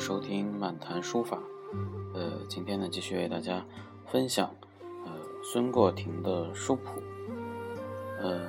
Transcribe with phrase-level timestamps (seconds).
[0.00, 1.36] 收听《漫谈书法》。
[2.14, 3.62] 呃，今天呢，继续为大家
[4.06, 4.50] 分享
[5.04, 5.12] 呃
[5.44, 7.02] 孙过庭的书谱。
[8.18, 8.40] 呃，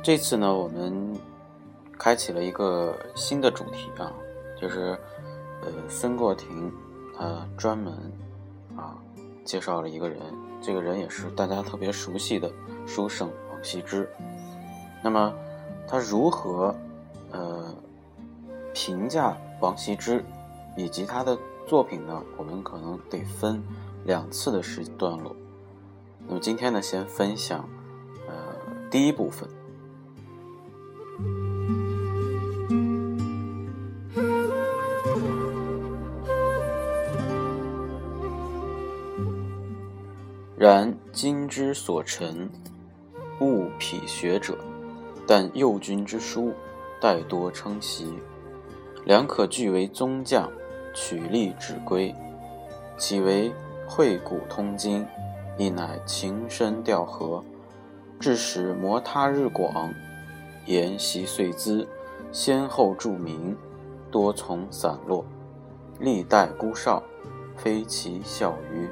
[0.00, 1.12] 这次呢，我们
[1.98, 4.12] 开启了一个新的主题啊，
[4.56, 4.96] 就是
[5.62, 6.72] 呃孙过庭
[7.18, 7.92] 他专门
[8.76, 8.96] 啊
[9.44, 10.20] 介绍了一个人，
[10.60, 12.48] 这个人也是大家特别熟悉的
[12.86, 14.08] 书圣王羲之。
[15.02, 15.34] 那么
[15.88, 16.72] 他如何
[17.32, 17.74] 呃？
[18.74, 20.24] 评价王羲之
[20.76, 23.62] 以及他的作品呢，我们可能得分
[24.04, 25.34] 两次的时间段落。
[26.26, 27.68] 那么今天呢，先分享
[28.26, 28.34] 呃
[28.90, 29.48] 第一部分。
[40.56, 42.48] 然今之所陈，
[43.40, 44.56] 勿匹学者，
[45.26, 46.52] 但幼君之书，
[47.00, 48.14] 待多称习。
[49.04, 50.50] 良可据为宗匠，
[50.94, 52.14] 取利指归。
[52.96, 53.52] 岂为
[53.86, 55.04] 会古通今，
[55.58, 57.42] 亦乃情深调和。
[58.20, 59.92] 致使摩他日广，
[60.66, 61.88] 沿袭岁资，
[62.30, 63.56] 先后著名，
[64.12, 65.24] 多从散落。
[65.98, 67.02] 历代孤少，
[67.56, 68.88] 非其效于。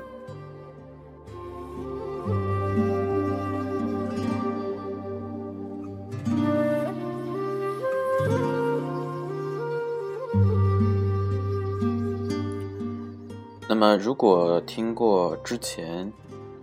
[13.81, 16.13] 么，如果听过之前，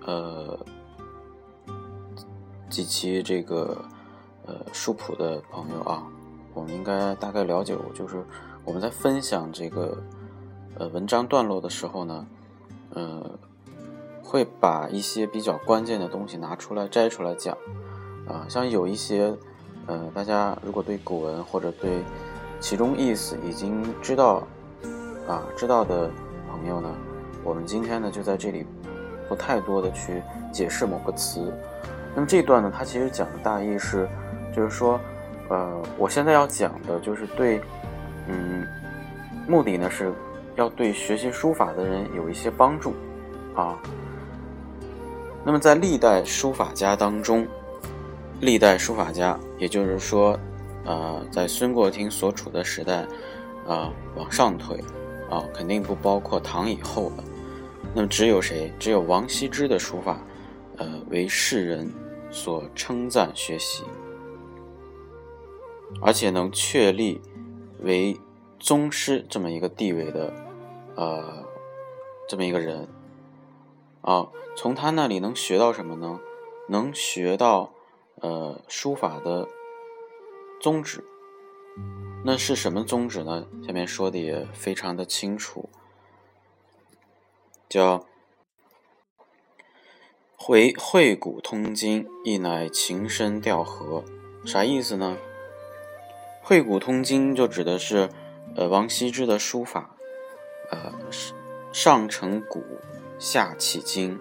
[0.06, 0.56] 呃，
[2.70, 3.84] 几期这个
[4.46, 6.04] 呃书谱的朋友啊，
[6.54, 8.24] 我们应该大概了解过，就是
[8.64, 9.98] 我们在分享这个
[10.78, 12.28] 呃文章段落的时候呢，
[12.94, 13.32] 呃，
[14.22, 17.58] 会把一些比较关键的东西拿出来摘出来讲，
[18.28, 19.36] 啊，像有一些
[19.88, 22.04] 呃大家如果对古文或者对
[22.60, 24.48] 其中意思已经知道
[25.28, 26.12] 啊知道的。
[26.50, 26.90] 朋友呢，
[27.48, 28.66] 我们今天呢就在这里
[29.30, 30.22] 不太多的去
[30.52, 31.54] 解释某个词。
[32.14, 34.06] 那么这段呢，它其实讲的大意是，
[34.54, 35.00] 就是说，
[35.48, 37.62] 呃，我现在要讲的就是对，
[38.28, 38.68] 嗯，
[39.48, 40.12] 目的呢是
[40.58, 42.94] 要对学习书法的人有一些帮助
[43.56, 43.80] 啊。
[45.46, 47.48] 那么在历代书法家当中，
[48.42, 50.38] 历代书法家，也就是说，
[50.84, 53.06] 呃，在孙过庭所处的时代，
[53.66, 54.78] 啊，往上推。
[55.30, 57.24] 啊，肯定不包括唐以后的。
[57.98, 58.72] 那么只有谁？
[58.78, 60.22] 只有王羲之的书法，
[60.78, 61.92] 呃，为世人
[62.30, 63.84] 所称赞学习，
[66.00, 67.20] 而且能确立
[67.80, 68.16] 为
[68.60, 70.32] 宗师这么一个地位的，
[70.94, 71.44] 呃，
[72.30, 72.88] 这么一个人。
[74.02, 76.20] 啊，从他那里能学到什么呢？
[76.70, 77.74] 能学到
[78.22, 79.48] 呃书法的
[80.62, 81.04] 宗旨。
[82.24, 83.48] 那是什么宗旨呢？
[83.66, 85.68] 下面说的也非常的清楚，
[87.70, 88.06] 叫
[90.38, 94.04] “回会古通今，亦乃情深调和”。
[94.46, 95.18] 啥意思呢
[96.42, 98.10] ？“会古通今”就指的是，
[98.56, 99.96] 呃，王羲之的书法，
[100.72, 100.94] 呃，
[101.74, 102.64] 上承古，
[103.20, 104.18] 下启今，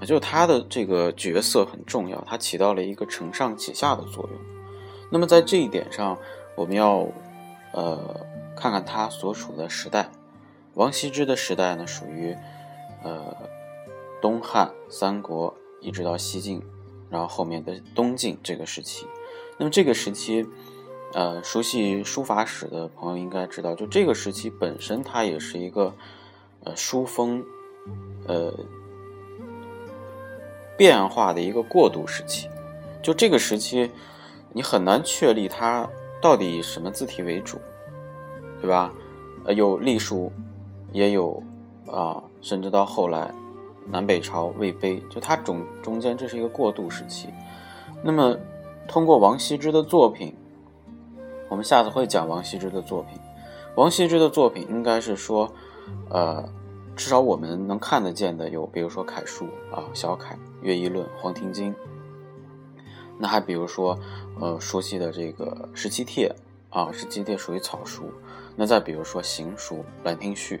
[0.00, 4.40] 啊，就他的这个角色很重要，他起到了一个承上启下的作用。
[5.10, 6.18] 那么在这一点上，
[6.56, 7.06] 我们要，
[7.72, 8.26] 呃，
[8.56, 10.10] 看看他所处的时代。
[10.74, 12.36] 王羲之的时代呢，属于，
[13.02, 13.36] 呃，
[14.20, 16.62] 东汉、三国一直到西晋，
[17.10, 19.06] 然后后面的东晋这个时期。
[19.56, 20.46] 那么这个时期，
[21.12, 25.94] 呃，熟悉书法史的朋友应该知道，就这个时期本身它也是一个，
[26.64, 27.44] 呃，书风，
[28.26, 28.54] 呃，
[30.76, 32.48] 变化的一个过渡时期。
[33.02, 33.90] 就这个时期。
[34.50, 35.86] 你很难确立它
[36.22, 37.60] 到底以什么字体为主，
[38.62, 38.90] 对吧？
[39.44, 40.32] 呃，有隶书，
[40.92, 41.42] 也有
[41.86, 43.32] 啊，甚至到后来
[43.86, 47.28] 南北朝魏碑，就它中中间这是一个过渡时期。
[48.02, 48.36] 那么
[48.86, 50.34] 通过王羲之的作品，
[51.48, 53.18] 我们下次会讲王羲之的作品。
[53.74, 55.52] 王羲之的作品应该是说，
[56.10, 56.48] 呃，
[56.96, 61.74] 至少我们能看得见的有，比如说楷书啊，小楷、乐毅论、黄庭经。
[63.18, 63.98] 那还比如说，
[64.40, 66.34] 呃，熟悉的这个十七帖
[66.70, 68.04] 啊，十七帖属于草书。
[68.56, 70.56] 那再比如说行书《兰亭序》，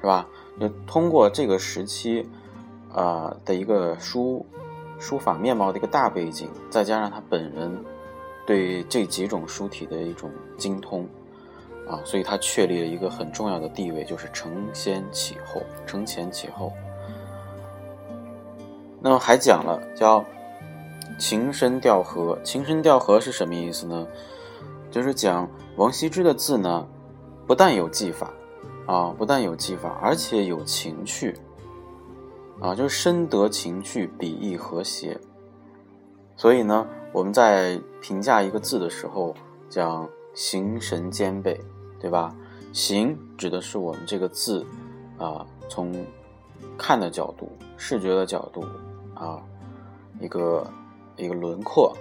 [0.00, 0.26] 是吧？
[0.56, 2.28] 那通过这个时期，
[2.92, 4.44] 啊的一个书
[4.98, 7.84] 书法面貌的一个大背景，再加上他本人
[8.46, 11.06] 对这几种书体的一种精通，
[11.88, 16.72] 啊，所以他确立了一个很重要的地位，就是承先启后，承前启后。
[19.00, 20.24] 那么还讲了叫。
[21.18, 24.06] 情深调和，情深调和是什么意思呢？
[24.88, 26.86] 就是讲王羲之的字呢，
[27.44, 28.30] 不但有技法，
[28.88, 31.36] 啊，不但有技法，而且有情趣，
[32.58, 35.20] 啊，就是深得情趣，笔意和谐。
[36.34, 39.34] 所以呢，我们在评价一个字的时候，
[39.68, 41.60] 讲形神兼备，
[42.00, 42.34] 对吧？
[42.72, 44.64] 形指的是我们这个字，
[45.18, 45.94] 啊，从
[46.78, 48.64] 看的角度、视觉的角度，
[49.14, 49.38] 啊，
[50.18, 50.66] 一个。
[51.20, 51.92] 一个轮廓，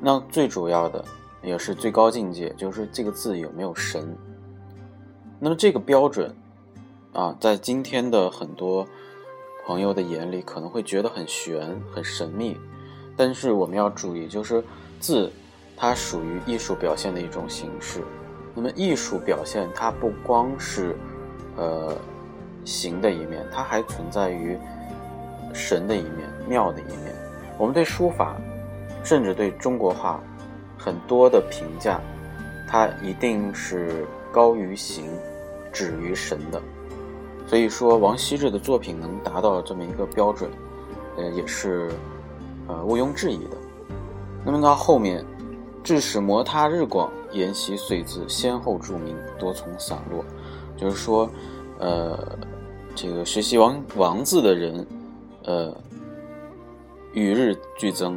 [0.00, 1.04] 那最主要的
[1.42, 4.16] 也是最高境界，就是这个字有没有神。
[5.42, 6.34] 那么这个标准
[7.14, 8.86] 啊，在今天的很多
[9.64, 12.56] 朋友的眼里可能会觉得很玄、很神秘，
[13.16, 14.62] 但是我们要注意，就是
[15.00, 15.32] 字
[15.76, 18.02] 它属于艺术表现的一种形式。
[18.54, 20.94] 那么艺术表现它不光是
[21.56, 21.96] 呃
[22.64, 24.58] 形的一面，它还存在于
[25.54, 27.14] 神的一面、妙的一面。
[27.56, 28.36] 我们对书法，
[29.02, 30.22] 甚至对中国画，
[30.76, 31.98] 很多的评价，
[32.68, 35.04] 它一定是高于形，
[35.72, 36.60] 止于神的。
[37.46, 40.50] 所以说，王羲之的作品能达到这么一个标准，
[41.16, 41.90] 呃，也是
[42.68, 43.56] 呃毋庸置疑的。
[44.44, 45.24] 那么到后面，
[45.82, 50.24] 致使摩他日广，研习岁字，先后著名，多从散落，
[50.76, 51.28] 就是说，
[51.78, 52.38] 呃，
[52.94, 54.86] 这个学习王王字的人，
[55.44, 55.76] 呃。
[57.12, 58.16] 与日俱增，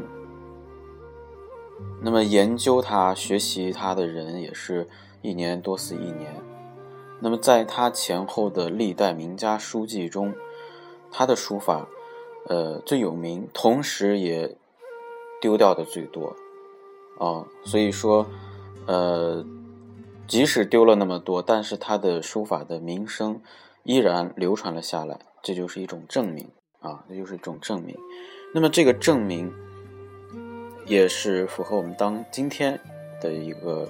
[1.99, 4.87] 那么研究他、学习他的人也是
[5.23, 6.31] 一年多似一年。
[7.23, 10.33] 那么在他前后的历代名家书记中，
[11.09, 11.87] 他的书法，
[12.47, 14.57] 呃最有名，同时也
[15.39, 16.35] 丢掉的最多，
[17.17, 18.27] 啊，所以说，
[18.87, 19.45] 呃，
[20.27, 23.39] 即使丢了那么多，但是他的书法的名声
[23.83, 26.49] 依然流传了下来，这就是一种证明
[26.81, 27.97] 啊，这就是一种证明。
[28.53, 29.49] 那么这个证明，
[30.85, 32.77] 也是符合我们当今天
[33.21, 33.87] 的一个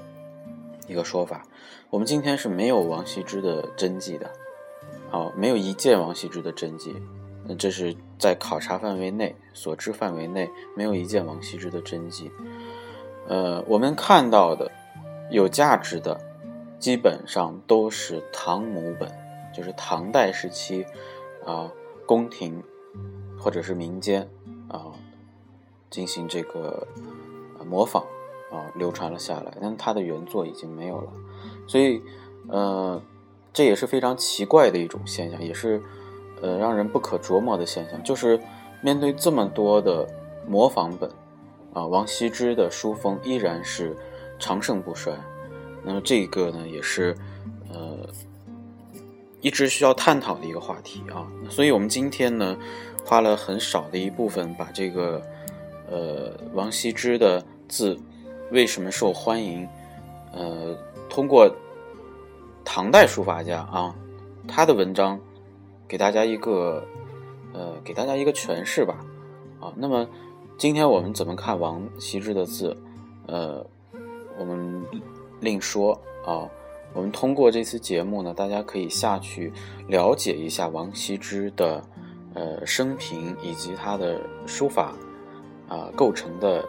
[0.88, 1.44] 一个说法。
[1.90, 4.32] 我们今天是没有王羲之的真迹的，
[5.12, 6.96] 哦，没有一件王羲之的真迹。
[7.46, 12.32] 那这是在考察范围内、所知范围内，没有一件王羲之的真迹。
[13.28, 14.72] 呃，我们看到的
[15.30, 16.20] 有价值的，
[16.80, 19.12] 基本上都是唐母本，
[19.54, 20.86] 就是唐代时期
[21.46, 21.72] 啊，
[22.06, 22.64] 宫廷
[23.40, 24.30] 或者是民间。
[24.70, 24.92] 啊，
[25.92, 26.88] 进行这个
[27.64, 28.04] 模仿
[28.54, 31.12] 啊，流传了下来，但他的原作已经没有了，
[31.66, 32.02] 所以
[32.48, 33.02] 呃，
[33.52, 35.82] 这也是非常奇怪的一种现象，也是
[36.42, 38.02] 呃让人不可琢磨的现象。
[38.04, 38.40] 就是
[38.82, 40.08] 面对这么多的
[40.48, 41.10] 模仿本
[41.74, 43.98] 啊，王羲之的书风依然是
[44.38, 45.14] 长盛不衰。
[45.84, 47.16] 那么这个呢，也是
[47.72, 47.98] 呃
[49.42, 51.28] 一直需要探讨的一个话题啊。
[51.50, 52.56] 所以我们今天呢。
[53.06, 55.22] 花了很少的一部分，把这个，
[55.92, 58.00] 呃，王羲之的字
[58.52, 59.68] 为什么受欢迎，
[60.32, 60.78] 呃，
[61.10, 61.50] 通过
[62.64, 63.96] 唐代书法家啊
[64.48, 65.20] 他的文章，
[65.88, 66.84] 给大家一个，
[67.54, 69.04] 呃，给大家一个诠释吧，
[69.60, 70.08] 啊，那么
[70.58, 72.76] 今天我们怎么看王羲之的字，
[73.28, 73.66] 呃，
[74.38, 74.84] 我们
[75.40, 75.94] 另说
[76.26, 76.48] 啊，
[76.94, 79.52] 我们通过这次节目呢，大家可以下去
[79.88, 81.84] 了解一下王羲之的。
[82.36, 84.92] 呃，生平以及他的书法
[85.70, 86.68] 啊构成的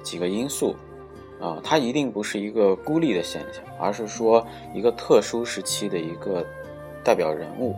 [0.00, 0.76] 几个因素。
[1.42, 6.46] 啊，它一定不是一个孤立的现象，而是说一个特殊时期的一个
[7.02, 7.74] 代表人物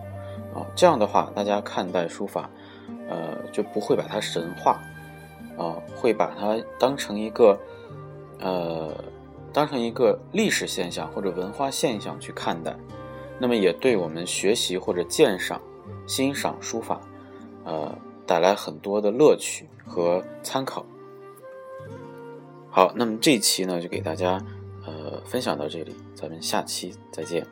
[0.54, 0.66] 啊。
[0.76, 2.50] 这样的话，大家看待书法，
[3.08, 4.80] 呃，就不会把它神化
[5.56, 7.58] 啊，会把它当成一个
[8.38, 8.92] 呃，
[9.50, 12.76] 当成一个历史现象或者文化现象去看待。
[13.38, 15.60] 那么，也对我们学习或者鉴赏、
[16.06, 17.00] 欣赏书法。
[17.64, 20.84] 呃，带来很多的乐趣和参考。
[22.76, 24.44] 好，那么这一期呢，就给大家
[24.84, 27.46] 呃分享到这里，咱们下期再见。